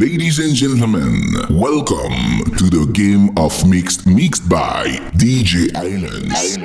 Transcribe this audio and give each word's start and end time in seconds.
Ladies 0.00 0.38
and 0.38 0.54
gentlemen, 0.54 1.12
welcome 1.50 2.40
to 2.56 2.70
the 2.70 2.90
game 2.94 3.36
of 3.36 3.52
mixed 3.68 4.06
mixed 4.06 4.48
by 4.48 4.86
DJ 5.12 5.68
Illan's. 5.76 6.56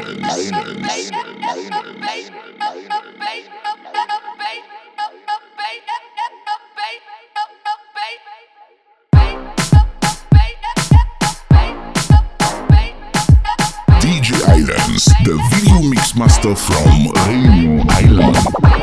DJ 14.00 14.32
Illan's, 14.48 15.06
the 15.26 15.36
video 15.52 15.90
mix 15.90 16.16
master 16.16 16.56
from 16.56 17.12
Reunion 17.28 17.86
Island. 17.90 18.38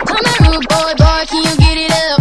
Come 0.04 0.52
on, 0.52 0.60
boy, 0.68 0.92
boy, 0.98 1.24
can 1.26 1.42
you 1.42 1.56
get 1.56 1.78
it 1.78 1.90
up? 1.90 2.11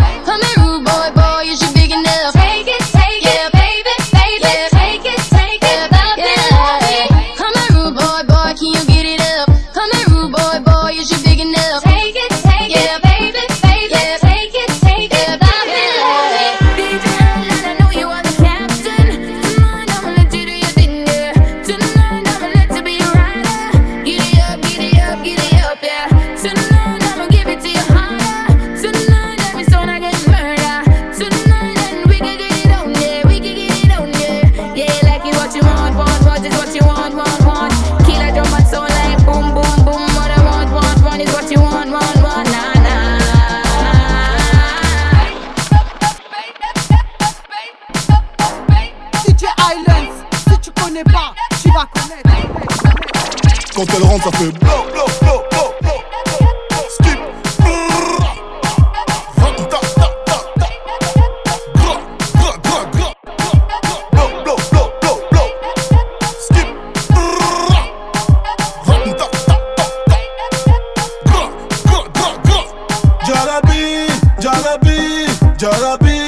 tu 51.62 51.70
vas 51.72 51.86
connaître. 51.86 52.30
Quand 53.76 53.86
elle 53.96 54.04
rentre, 54.04 54.24
ça 54.26 54.32
fait 54.38 54.52
blow, 54.52 54.84
blow, 54.92 55.06
blow, 55.22 55.44
blow, 55.52 55.70
blow. 55.82 56.00
Skip, 56.90 57.20
Jarabi, 73.28 74.08
Jarabi, 74.40 75.26
Jarabi. 75.58 76.22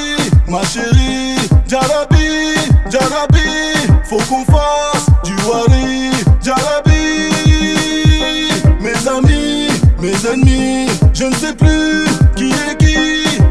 je 10.25 11.25
ne 11.25 11.33
sais 11.35 11.53
plus 11.53 12.05
qui 12.38 12.45
est 12.45 12.77
qui, 12.77 12.95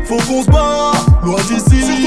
faut 0.06 0.16
qu'on 0.16 0.42
se 0.42 0.50
bat, 0.50 0.92
loin 1.22 1.38
d'ici. 1.42 2.01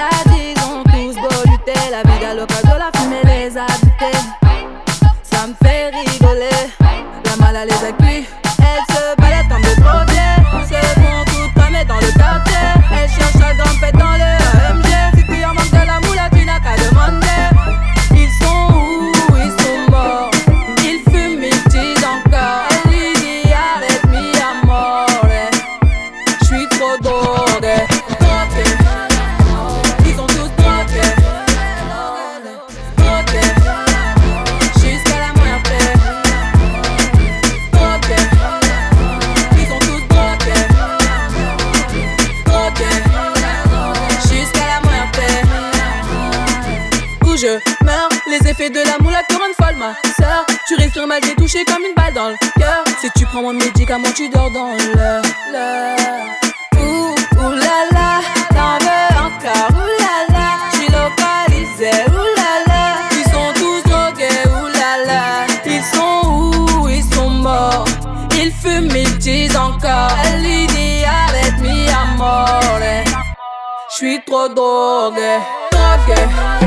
maladies 0.00 0.54
ont 0.68 0.82
tous 0.84 1.14
voluté. 1.16 1.74
La 1.90 2.02
vie 2.02 2.18
d'Alocadio, 2.20 2.76
la 2.78 2.90
fumée 2.98 3.22
les 3.24 3.56
a. 3.56 3.66
Ça 5.22 5.46
me 5.46 5.54
fait 5.62 5.90
rigoler. 5.90 6.60
La 7.24 7.36
mal 7.36 7.56
à 7.56 7.64
les 7.64 7.84
accueille. 7.84 8.26
Elle 8.58 8.94
se 8.94 9.20
balade 9.20 9.48
comme 9.48 9.62
des 9.62 9.76
drogués. 9.80 10.36
Se 10.68 11.00
font 11.00 11.24
toutes 11.26 11.54
cramées 11.54 11.84
dans 11.84 12.00
le 12.00 12.12
quartier. 12.18 12.66
Elle 12.92 13.08
cherche 13.08 13.42
à 13.48 13.54
grimper 13.54 13.92
dans 13.98 14.16
le 14.22 14.39
de 48.70 48.80
l'amour 48.86 49.10
là 49.10 49.22
comme 49.28 49.42
une 49.48 49.54
folle, 49.54 49.76
ma 49.76 49.94
sœur. 50.16 50.46
Tu 50.66 50.74
restes 50.76 50.96
normal, 50.96 51.20
t'es 51.20 51.34
touché 51.34 51.64
comme 51.64 51.84
une 51.84 51.94
balle 51.94 52.14
dans 52.14 52.28
le 52.28 52.36
cœur. 52.58 52.84
Si 53.00 53.08
tu 53.16 53.26
prends 53.26 53.42
mon 53.42 53.52
médicament, 53.52 54.08
tu 54.14 54.28
dors 54.28 54.50
dans 54.50 54.76
l'heure. 54.94 55.22
Ouh, 56.76 57.14
ouh 57.38 57.50
là 57.50 57.78
là, 57.92 58.20
t'en 58.50 58.78
veux 58.84 59.10
encore, 59.26 59.70
ouh 59.70 60.02
là 60.02 60.16
là. 60.34 60.48
J'suis 60.72 60.86
localisé, 60.86 61.90
ouh 62.08 62.28
là 62.36 62.52
là. 62.66 62.82
Ils 63.12 63.24
sont 63.30 63.52
tous 63.54 63.82
drogués, 63.88 64.42
ouh 64.46 64.68
là 64.68 65.04
là. 65.06 65.46
Ils 65.66 65.82
sont 65.82 66.28
où, 66.28 66.88
ils 66.88 67.14
sont 67.14 67.30
morts. 67.30 67.84
Ils 68.34 68.52
fument, 68.52 68.94
ils 68.94 69.18
disent 69.18 69.56
encore. 69.56 70.10
Elle 70.24 70.42
lui 70.42 70.66
dit, 70.68 71.04
arrête, 71.04 71.58
mi 71.60 71.88
amore. 71.88 72.60
J'suis 73.92 74.20
trop 74.24 74.48
drogué, 74.48 75.38
drogué. 75.72 76.59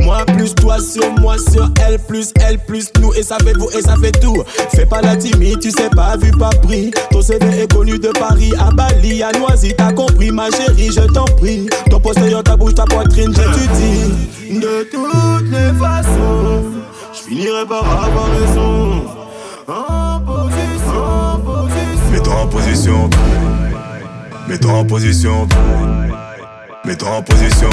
Moi 0.00 0.24
plus 0.26 0.54
toi 0.54 0.78
sur 0.78 1.10
moi 1.20 1.36
sur 1.38 1.70
elle 1.86 1.98
plus 1.98 2.32
elle 2.46 2.58
plus 2.58 2.92
nous 3.00 3.12
et 3.14 3.22
ça 3.22 3.38
fait 3.38 3.56
vous 3.56 3.70
et 3.70 3.80
ça 3.80 3.96
fait 3.96 4.12
tout. 4.12 4.42
Fais 4.74 4.84
pas 4.84 5.00
la 5.00 5.16
timide, 5.16 5.60
tu 5.60 5.70
sais 5.70 5.88
pas 5.88 6.16
vu 6.16 6.30
pas 6.32 6.50
pris. 6.62 6.90
Ton 7.10 7.22
CV 7.22 7.62
est 7.62 7.72
connu 7.72 7.98
de 7.98 8.08
Paris 8.08 8.52
à 8.58 8.70
Bali, 8.70 9.22
à 9.22 9.32
Noisy, 9.32 9.72
t'as 9.76 9.92
compris 9.92 10.30
ma 10.30 10.50
chérie, 10.50 10.90
je 10.92 11.00
t'en 11.12 11.24
prie. 11.24 11.68
Ton 11.90 12.00
postérieur, 12.00 12.42
ta 12.42 12.56
bouche, 12.56 12.74
ta 12.74 12.84
poitrine, 12.84 13.32
je 13.34 13.42
te 13.42 13.72
dis. 13.76 14.60
De 14.60 14.86
toutes 14.90 15.50
les 15.50 15.78
façons, 15.78 16.62
je 17.12 17.28
finirai 17.28 17.64
par 17.66 18.04
avoir 18.04 18.28
raison. 18.38 19.02
Mets-toi 22.12 22.34
en 22.34 22.46
position. 22.46 23.10
Mets-toi 24.48 24.72
en 24.72 24.84
position. 24.84 24.84
Mets-toi 24.84 24.84
en 24.84 24.84
position. 24.84 25.48
Mets-toi 26.84 27.08
en 27.10 27.22
position. 27.22 27.70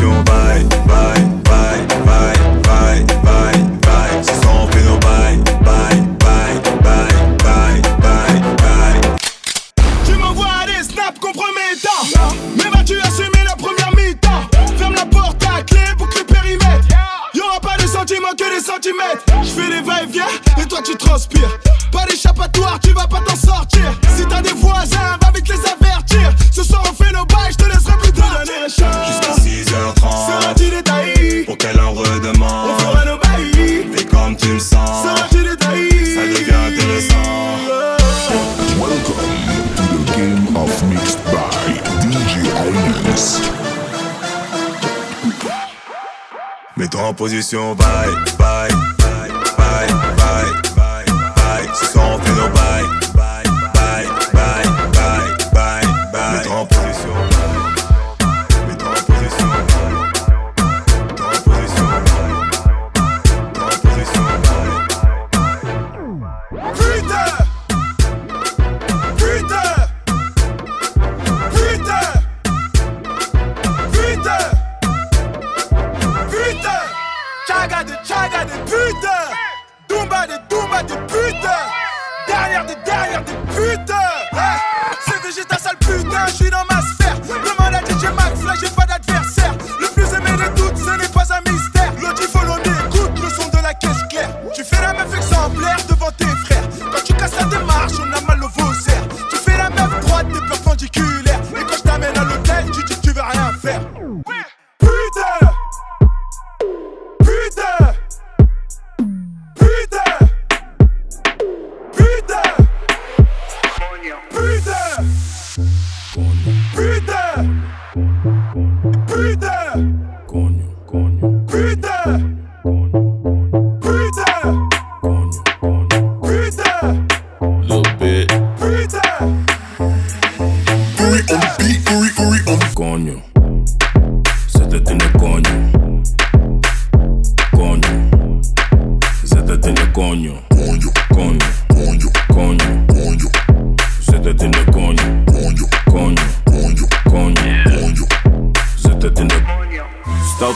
sur 0.00 0.24
bail 0.24 0.79
position, 47.20 47.74
bye, 47.74 48.06
bye, 48.38 48.70
bye, 48.96 49.28
bye, 49.58 49.86
bye, 50.74 51.04
bye. 51.36 51.68
Ce 51.74 51.84
soir 51.92 52.12
on 52.14 52.18
fait 52.18 52.32
nos 52.32 52.48
bye, 52.48 52.82
bye, 53.14 53.44
bye, 53.74 54.08
bye, 54.32 54.64
bye, 55.52 55.84
bye, 56.14 56.48
en 56.48 56.64
position, 56.64 57.14
mets-toi 58.66 58.88
en 58.88 59.02
position, 59.04 59.48
mets-toi 61.04 61.26
en 61.26 61.40
position, 61.42 61.88
mets-toi 63.52 63.66
en 63.66 63.78
position, 63.84 64.24
Putain 66.72 67.49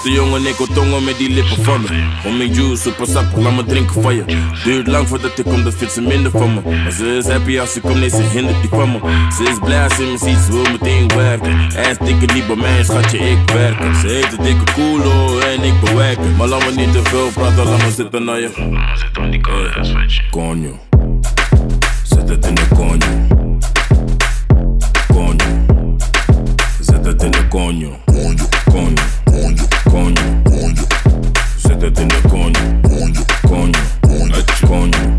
Stoute 0.05 0.23
jongen, 0.23 0.47
ik 0.47 0.57
wil 0.57 0.67
tongen 0.67 1.05
met 1.05 1.19
die 1.19 1.31
lippen 1.31 1.65
van 1.65 1.81
me. 1.81 1.89
Om 2.25 2.37
mijn 2.37 2.53
juice, 2.53 2.83
super 2.83 3.07
sap, 3.07 3.37
laat 3.37 3.55
me 3.55 3.65
drinken 3.65 4.03
van 4.03 4.15
je. 4.15 4.25
Duurt 4.65 4.87
lang 4.87 5.09
voordat 5.09 5.39
ik 5.39 5.45
kom, 5.45 5.63
dan 5.63 5.73
vindt 5.73 5.93
ze 5.93 6.01
minder 6.01 6.31
van 6.31 6.55
me. 6.55 6.61
Maar 6.83 6.93
ze 6.93 7.17
is 7.17 7.27
happy 7.27 7.59
als 7.59 7.73
ze 7.73 7.81
komt, 7.81 7.95
nee, 7.95 8.09
ze 8.09 8.23
hindert 8.23 8.61
die 8.61 8.71
van 8.71 8.93
me. 8.93 8.99
Ze 9.37 9.43
is 9.43 9.59
blij 9.59 9.83
als 9.85 9.95
ze 9.95 10.03
me 10.03 10.19
ziet, 10.19 10.39
ze 10.39 10.53
wil 10.53 10.73
meteen 10.73 11.09
werken. 11.09 11.51
En 11.77 11.97
dikke 12.05 12.35
niet 12.35 12.47
bij 12.47 12.57
mij, 12.57 12.85
schatje, 12.85 13.19
ik 13.19 13.51
werk. 13.53 13.95
Ze 14.01 14.07
heeft 14.07 14.39
een 14.39 14.45
dikke 14.45 14.73
koelo 14.73 15.39
en 15.39 15.63
ik 15.63 15.81
bewerken. 15.81 16.37
Maar 16.37 16.49
laat 16.49 16.65
me 16.65 16.73
niet 16.77 16.93
te 16.93 17.03
veel 17.03 17.29
praten, 17.35 17.65
laat 17.65 17.83
me 17.83 17.93
zitten 17.93 18.25
naar 18.25 18.41
je. 18.41 18.51
Zit 18.95 19.19
aan 19.19 19.31
die 19.31 19.41
Coño. 20.31 20.79
Zet 22.03 22.29
het 22.29 22.47
in 22.47 22.55
de 22.55 22.67
coño. 22.75 23.11
Coño. 25.13 25.67
Zet 26.81 27.05
het 27.05 27.23
in 27.23 27.31
de 27.31 27.49
coño. 27.49 27.91
Coño, 28.05 28.49
Coño. 28.71 29.15
coño, 29.25 29.74
Coño. 29.95 30.43
coño, 30.43 30.83
in 32.01 32.09
de 32.09 32.21
coño. 32.29 32.83
coño, 32.83 33.25
Coño. 34.03 34.45
Coño. 34.67 35.14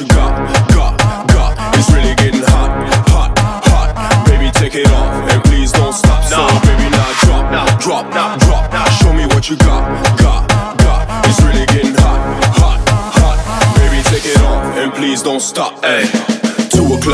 You 0.00 0.08
got, 0.08 0.32
got, 0.70 1.28
got. 1.28 1.76
It's 1.76 1.90
really 1.92 2.14
getting 2.14 2.42
hot, 2.42 2.70
hot, 3.08 3.38
hot. 3.38 4.26
Baby, 4.26 4.50
take 4.52 4.74
it 4.74 4.86
off 4.88 5.30
and 5.30 5.42
please 5.44 5.72
don't 5.72 5.92
stop. 5.92 6.24
So, 6.24 6.46
baby, 6.66 6.88
now 6.90 7.12
drop, 7.20 8.10
drop, 8.10 8.40
drop. 8.40 8.88
Show 9.02 9.12
me 9.12 9.26
what 9.26 9.50
you 9.50 9.56
got, 9.56 9.84
got, 10.18 10.48
got. 10.78 11.26
It's 11.26 11.40
really 11.42 11.66
getting 11.66 11.94
hot, 11.94 12.20
hot, 12.56 12.80
hot. 13.12 13.76
Baby, 13.76 14.02
take 14.04 14.24
it 14.24 14.40
off 14.40 14.76
and 14.76 14.92
please 14.92 15.22
don't 15.22 15.40
stop. 15.40 15.84
Hey. 15.84 16.39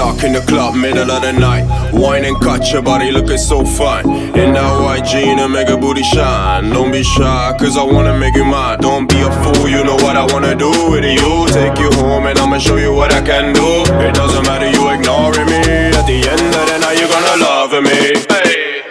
O'clock 0.06 0.22
in 0.24 0.32
the 0.34 0.40
club, 0.42 0.76
middle 0.76 1.10
of 1.10 1.22
the 1.22 1.32
night. 1.32 1.66
Wine 1.92 2.24
and 2.26 2.36
cut 2.40 2.72
your 2.72 2.80
body 2.80 3.10
looking 3.10 3.38
so 3.38 3.64
fine. 3.64 4.06
In 4.38 4.52
that 4.54 4.80
white 4.80 5.04
jean 5.04 5.40
and 5.40 5.52
make 5.52 5.68
a 5.68 5.76
booty 5.76 6.04
shine. 6.04 6.70
Don't 6.70 6.92
be 6.92 7.02
shy, 7.02 7.56
cause 7.58 7.76
I 7.76 7.82
wanna 7.82 8.16
make 8.16 8.36
you 8.36 8.44
mine. 8.44 8.78
Don't 8.78 9.08
be 9.10 9.20
a 9.20 9.30
fool, 9.42 9.68
you 9.68 9.82
know 9.82 9.96
what 9.96 10.16
I 10.16 10.24
wanna 10.32 10.54
do 10.54 10.70
with 10.92 11.04
you. 11.04 11.48
Take 11.48 11.76
you 11.80 11.90
home 11.98 12.26
and 12.26 12.38
I'ma 12.38 12.58
show 12.58 12.76
you 12.76 12.94
what 12.94 13.12
I 13.12 13.20
can 13.20 13.52
do. 13.52 13.82
It 14.06 14.14
doesn't 14.14 14.44
matter, 14.44 14.70
you 14.70 14.88
ignoring 14.94 15.46
me. 15.46 15.90
At 15.98 16.06
the 16.06 16.18
end 16.22 16.54
of 16.54 16.66
the 16.70 16.78
night, 16.78 16.98
you're 17.00 17.10
gonna 17.10 17.42
love 17.42 17.72
me. 17.82 17.98
Hey. 18.30 18.82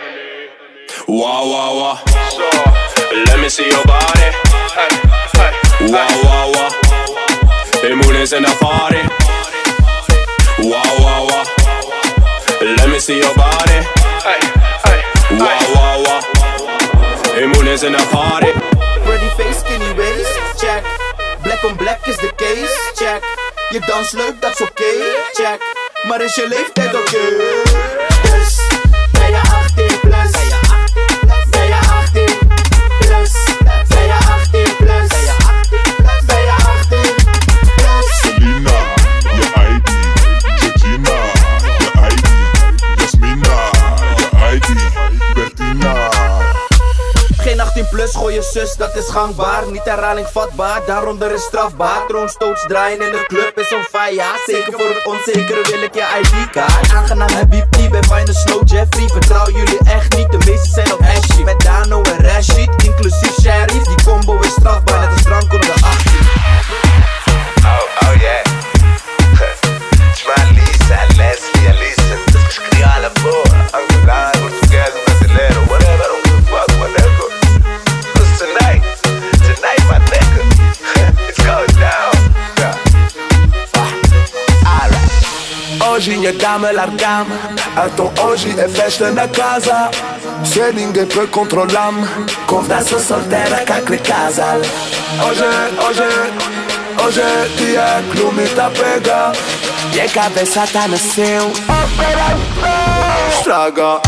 Wow, 1.08 1.48
wow, 1.48 1.72
wow. 1.80 1.98
So, 2.30 2.44
Let 3.28 3.40
me 3.40 3.48
see 3.48 3.70
your 3.70 3.86
body. 3.86 4.28
Hey, 4.76 4.92
Wow, 5.94 6.12
wow, 6.28 6.52
wow. 6.56 6.72
The 7.82 7.96
moon 7.96 8.16
is 8.18 8.34
in 8.34 8.44
the 8.44 8.56
party. 8.60 9.00
Wow, 10.60 10.84
wow. 11.00 11.05
Let 12.66 12.90
me 12.90 12.98
see 13.00 13.18
your 13.20 13.36
body. 13.36 13.80
Wow, 15.38 15.60
wow, 15.76 16.04
wow. 16.06 16.22
The 17.36 17.46
moon 17.54 17.68
is 17.68 17.84
in 17.84 17.92
the 17.92 18.04
party. 18.10 18.52
Pretty 19.06 19.30
face, 19.38 19.60
skinny 19.60 19.94
waist, 19.94 20.34
check. 20.60 20.84
Black 21.44 21.64
on 21.64 21.76
black 21.78 22.08
is 22.08 22.18
de 22.18 22.32
case, 22.38 22.76
check. 22.96 23.22
Je 23.70 23.80
dans 23.80 24.12
leuk, 24.12 24.42
dat 24.42 24.52
is 24.52 24.62
oké, 24.62 24.92
check. 25.34 25.60
Maar 26.08 26.22
is 26.22 26.36
je 26.36 26.48
leeftijd 26.48 26.96
oké? 26.96 27.65
Je 48.36 48.42
zus, 48.42 48.76
dat 48.76 48.96
is 48.96 49.10
gangbaar. 49.10 49.64
Niet 49.72 49.84
herhaling 49.84 50.28
vatbaar, 50.28 50.82
daaronder 50.86 51.32
is 51.32 51.44
strafbaar. 51.44 52.08
Troonstoots 52.08 52.66
draaien 52.68 53.02
in 53.02 53.12
de 53.12 53.24
club 53.28 53.60
is 53.60 53.74
on 53.74 53.84
fire. 53.92 54.24
Zeker 54.46 54.74
voor 54.74 54.88
het 54.88 55.06
onzekere 55.06 55.62
wil 55.72 55.82
ik 55.82 55.94
je 55.94 56.06
ID-kaart. 56.22 56.92
Aangenaam 56.94 57.30
Habibti, 57.30 57.90
bij 57.90 58.04
Fine 58.04 58.34
Snow 58.34 58.62
Jeffrey. 58.66 59.08
Vertrouw 59.08 59.50
jullie 59.50 59.80
echt 59.86 60.18
niet, 60.18 60.32
de 60.32 60.38
meeste 60.38 60.70
zijn 60.70 60.94
op 60.94 61.00
Ashy. 61.00 61.44
Met 61.44 61.60
Dano 61.62 62.02
en 62.02 62.26
Rashid, 62.26 62.70
inclusief 62.84 63.36
Sheriff. 63.42 63.86
Die 63.88 64.04
combo 64.06 64.40
is 64.40 64.52
strafbaar, 64.52 65.00
net 65.00 65.10
als 65.10 65.24
drank 65.24 65.54
Minha 86.08 86.34
cama 86.34 86.72
larga-me 86.72 87.32
Então 87.88 88.14
hoje 88.24 88.54
é 88.60 88.68
festa 88.68 89.10
na 89.12 89.28
casa 89.28 89.90
Se 90.44 90.72
ninguém 90.72 91.06
pode 91.08 91.32
controlar-me 91.32 92.06
Conversa 92.46 93.00
solteira 93.00 93.66
com 93.66 93.74
aquele 93.74 93.98
casal 93.98 94.60
Hoje, 94.60 95.44
hoje, 95.88 96.04
hoje 97.04 97.22
é 97.22 97.48
dia 97.58 98.04
que 98.12 98.22
o 98.22 98.32
me 98.34 98.48
tá 98.50 98.70
pega 98.70 99.32
E 99.96 100.02
a 100.02 100.10
cabeça 100.10 100.68
tá 100.68 100.88
no 100.88 100.98
céu 100.98 101.52
Estraga 103.32 104.00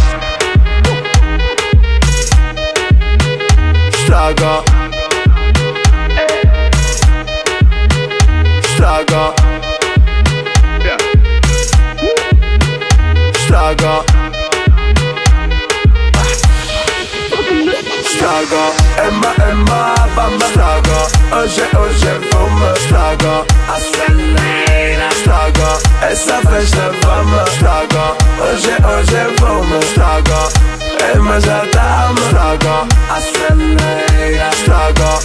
Estraga 18.27 18.73
Emma, 19.07 19.33
Emma, 19.49 19.95
vamos 20.13 20.43
Estraga 20.43 20.99
Hoje, 21.31 21.61
hoje 21.77 22.11
vamos 22.33 22.77
Estraga 22.77 23.45
Acelera 23.73 25.07
Estraga 25.15 25.79
Essa 26.11 26.41
festa 26.41 26.91
vamos 27.05 27.49
Estraga 27.49 28.17
Hoje, 28.41 28.75
hoje 28.83 29.35
vamos 29.39 29.85
Estraga 29.85 30.49
Emma 31.15 31.39
já 31.39 31.65
tá 31.71 32.13
Estraga 32.17 32.87
Acelera 33.15 34.49
Estraga 34.49 35.19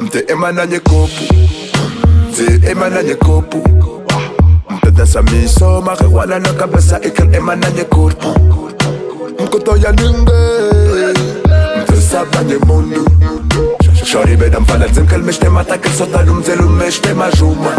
Mte 0.00 0.24
Emma 0.28 0.52
na 0.52 0.64
nye 0.64 0.80
kopu. 0.80 1.34
Mte 2.30 2.70
Emma 2.70 2.88
na 2.88 3.02
nye 3.02 3.14
kopu. 3.14 3.62
Mtadasa 4.70 5.22
miso 5.22 5.82
marijuana 5.82 6.38
na 6.38 6.52
kabisa 6.52 6.98
ikal 7.02 7.34
emana 7.34 7.70
nye 7.70 7.84
korpo 7.84 8.34
Mkoto 9.38 9.76
ya 9.76 9.92
ninge 9.92 11.31
sabbat 12.12 12.44
de 12.48 12.58
mundu 12.68 13.02
Shori 14.04 14.36
bedam 14.40 14.64
falad 14.68 14.92
zim 14.94 15.06
kalmesh 15.12 15.38
te 15.42 15.48
mata 15.48 15.76
Kër 15.84 15.94
sot 15.98 16.16
alum 16.20 16.42
zelum 16.48 16.72
mesh 16.80 17.00
te 17.04 17.14
ma 17.20 17.28
shuma 17.38 17.72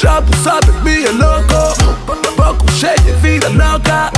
Já 0.00 0.22
sabe 0.42 0.72
minha 0.82 1.10
louco 1.12 1.74
Pouco 2.36 2.72
cheio 2.72 2.98
de 3.00 3.12
vida 3.12 3.48
louca 3.48 4.10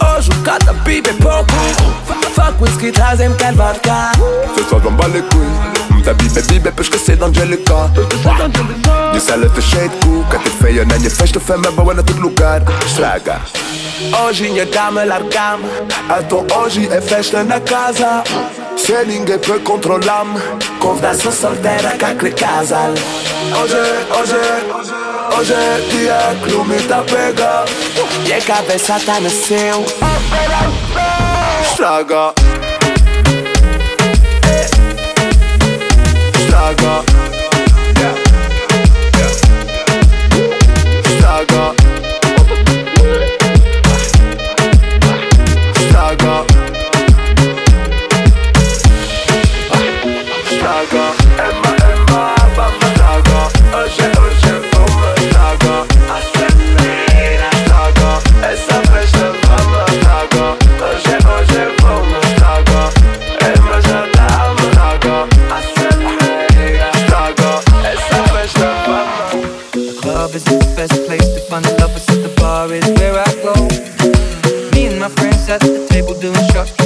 Hoje 0.00 0.30
o 0.30 0.42
cada 0.42 0.72
bibe 0.72 1.12
pouco 1.14 1.52
Fuck 2.34 2.62
whisky 2.62 2.90
trazem 2.92 3.32
quer 3.34 3.54
vodka 3.54 4.12
Ce 4.56 4.64
soir 4.68 4.80
j'en 4.82 4.92
bats 4.92 5.08
les 5.08 5.22
couilles 5.22 5.76
Mta 5.90 6.14
bibe 6.14 6.40
bibe 6.48 6.72
pra 6.72 6.82
esquecer 6.82 7.16
da 7.16 7.26
Angelica 7.26 7.90
Disse 9.12 9.32
ela 9.32 9.48
tá 9.50 9.60
cheio 9.60 9.88
de 9.88 9.96
cuca 9.96 10.38
Te 10.38 10.50
feia 10.50 10.84
na 10.84 10.96
minha 10.98 11.10
festa, 11.10 11.40
fama 11.40 11.70
boa 11.72 11.92
na 11.92 12.02
todo 12.02 12.20
lugar 12.20 12.62
Estraga 12.86 13.40
Hoje 14.24 14.48
minha 14.48 14.66
cama 14.66 15.04
larga-me 15.04 15.64
Então 16.20 16.46
hoje 16.56 16.88
é 16.90 17.00
festa 17.00 17.44
na 17.44 17.60
casa 17.60 18.22
Se 18.76 18.92
ninguém 19.04 19.38
pode 19.38 19.60
controlar-me 19.60 20.40
Conversa 20.80 21.30
solteira 21.30 21.90
aquele 21.90 22.32
casal 22.32 22.92
Hoje, 23.52 23.74
hoje, 24.18 24.34
hoje 24.74 24.85
é 25.50 25.80
dia 25.90 26.18
que 26.44 26.54
o 26.54 26.64
me 26.64 26.80
tá 26.82 27.02
pega 27.02 27.64
E 28.26 28.32
a 28.32 28.40
cabeça 28.40 28.98
tá 29.00 29.20
no 29.20 29.30
Estraga 29.30 29.84
Estraga 31.62 32.32
at 75.48 75.60
the 75.60 75.86
table 75.88 76.18
doing 76.18 76.34
shots, 76.52 76.85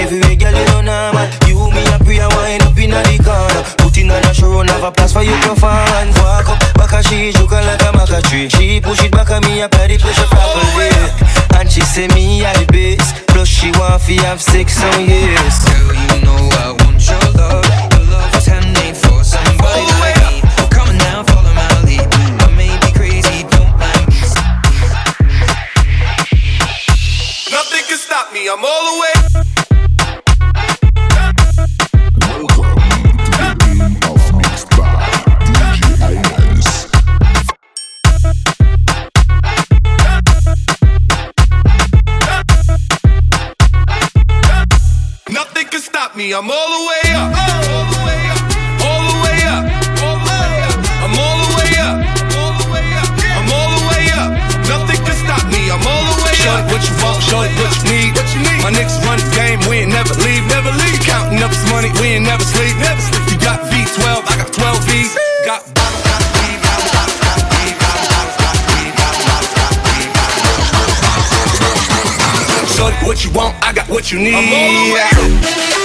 every 0.00 0.20
way, 0.20 0.36
girl, 0.36 0.54
you 0.54 0.64
know 0.72 0.82
normal. 0.82 1.26
You, 1.46 1.58
me, 1.70 1.82
and 1.86 2.02
pray, 2.04 2.20
I 2.20 2.28
wind 2.28 2.62
up 2.64 2.78
in 2.78 2.92
a 2.92 3.00
the 3.02 3.16
corner. 3.22 3.62
Put 3.78 3.96
in 3.98 4.10
on 4.10 4.24
a 4.24 4.32
show, 4.34 4.62
have 4.62 4.82
a 4.82 4.90
place 4.90 5.12
for 5.12 5.22
you 5.22 5.36
to 5.46 5.54
find. 5.54 6.10
Walk 6.18 6.48
up, 6.48 6.58
back 6.74 6.92
a 6.92 7.02
she, 7.02 7.32
joking 7.32 7.64
like 7.64 7.82
a 7.82 7.90
maca 7.94 8.20
tree. 8.28 8.48
She 8.48 8.80
push 8.80 9.02
it 9.04 9.12
back 9.12 9.30
at 9.30 9.42
me, 9.44 9.60
apply 9.60 9.88
the 9.88 9.98
pressure 9.98 10.28
properly. 10.28 10.90
And 11.58 11.70
she 11.70 11.80
say 11.82 12.08
me, 12.08 12.44
I 12.44 12.52
the 12.58 12.66
best. 12.72 13.26
Plus 13.28 13.48
she 13.48 13.70
want 13.78 14.02
fi 14.02 14.14
have 14.22 14.40
sex 14.40 14.82
on 14.82 15.06
years. 15.06 15.56
Girl, 15.64 15.94
you 15.94 16.20
know 16.24 16.38
I 16.62 16.76
want 16.82 17.02
your 17.02 17.24
love. 17.38 17.66
Your 17.92 18.04
love 18.10 18.34
was 18.34 18.46
handmade 18.46 18.96
me, 46.24 46.32
I'm 46.32 46.50
all 46.50 46.68
the 46.72 46.82
way 46.88 47.04
up. 47.20 47.28
All 47.36 47.84
the 47.92 48.00
way 48.06 48.22
up. 48.32 48.40
All 48.80 49.02
the 49.04 49.16
way 49.24 49.38
up. 49.44 49.64
All 50.00 50.16
the 50.16 50.24
way 50.24 50.56
up. 50.64 50.76
I'm 51.04 51.14
all 51.20 51.36
the 51.44 51.50
way 51.52 51.70
up. 51.84 51.96
All 52.40 52.52
the 52.60 52.66
way 52.72 52.88
up. 52.96 53.08
I'm 53.36 53.48
all 53.52 53.70
the 53.76 53.84
way 53.92 54.04
up. 54.16 54.30
Nothing 54.72 55.00
can 55.04 55.16
stop 55.20 55.44
me, 55.52 55.68
I'm 55.68 55.84
all 55.84 56.04
the 56.08 56.16
way 56.24 56.36
up. 56.48 56.64
what 56.72 56.80
you 56.88 56.94
want, 57.04 57.20
show 57.20 57.44
it 57.44 57.52
what 57.60 57.72
you 57.76 57.84
need. 57.92 58.16
What 58.16 58.28
you 58.32 58.40
need. 58.40 58.60
My 58.64 58.72
niggas 58.72 58.96
run 59.04 59.20
the 59.20 59.28
game, 59.36 59.60
we 59.68 59.84
ain't 59.84 59.92
never 59.92 60.14
leave, 60.24 60.44
never 60.48 60.72
leave. 60.72 60.98
Counting 61.04 61.42
up 61.44 61.50
this 61.52 61.64
money, 61.68 61.92
we 62.00 62.16
ain't 62.16 62.24
never 62.24 62.44
sleep, 62.44 62.72
never 62.80 63.00
sleep. 63.00 63.24
You 63.28 63.38
got 63.44 63.60
V12, 63.68 64.24
I 64.24 64.34
got 64.40 64.48
12 64.48 64.80
V's. 64.88 65.12
Got 65.44 65.60
Shorty, 72.72 72.96
what 73.04 73.24
you 73.24 73.30
want, 73.32 73.54
I 73.60 73.72
got 73.72 73.88
what 73.88 74.10
you 74.10 74.18
need. 74.18 75.83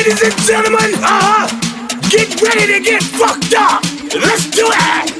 Ladies 0.00 0.22
and 0.22 0.34
gentlemen, 0.46 0.94
uh 0.94 1.20
huh, 1.22 2.08
get 2.08 2.40
ready 2.40 2.72
to 2.72 2.80
get 2.80 3.02
fucked 3.02 3.52
up. 3.54 3.82
Let's 4.14 4.48
do 4.48 4.64
it. 4.66 5.19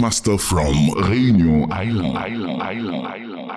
Master 0.00 0.38
from 0.38 0.74
Réunion 1.08 1.70
Island. 1.70 2.16
Island, 2.16 2.62
Island, 2.62 3.02
Island 3.02 3.50